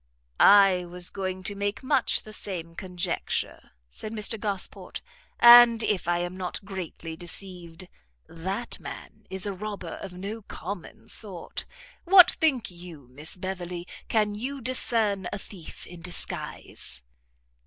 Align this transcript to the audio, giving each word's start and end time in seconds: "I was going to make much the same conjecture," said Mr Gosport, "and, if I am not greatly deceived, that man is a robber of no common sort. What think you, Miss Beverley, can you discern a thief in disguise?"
"I 0.39 0.85
was 0.85 1.11
going 1.11 1.43
to 1.43 1.53
make 1.53 1.83
much 1.83 2.23
the 2.23 2.33
same 2.33 2.73
conjecture," 2.73 3.69
said 3.91 4.13
Mr 4.13 4.39
Gosport, 4.39 5.03
"and, 5.39 5.83
if 5.83 6.07
I 6.07 6.17
am 6.17 6.35
not 6.35 6.65
greatly 6.65 7.15
deceived, 7.15 7.87
that 8.27 8.79
man 8.79 9.27
is 9.29 9.45
a 9.45 9.53
robber 9.53 9.99
of 10.01 10.11
no 10.11 10.41
common 10.41 11.07
sort. 11.07 11.65
What 12.03 12.31
think 12.31 12.71
you, 12.71 13.09
Miss 13.11 13.37
Beverley, 13.37 13.87
can 14.07 14.33
you 14.33 14.59
discern 14.59 15.27
a 15.31 15.37
thief 15.37 15.85
in 15.85 16.01
disguise?" 16.01 17.03